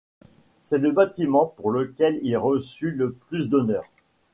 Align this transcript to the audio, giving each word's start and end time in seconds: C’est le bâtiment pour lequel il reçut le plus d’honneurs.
C’est 0.63 0.79
le 0.79 0.89
bâtiment 0.91 1.45
pour 1.57 1.69
lequel 1.69 2.17
il 2.23 2.35
reçut 2.35 2.89
le 2.89 3.11
plus 3.11 3.49
d’honneurs. 3.49 3.85